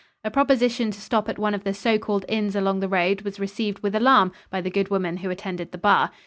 [0.23, 3.39] A proposition to stop at one of the so called inns along the road was
[3.39, 6.09] received with alarm by the good woman who attended the bar.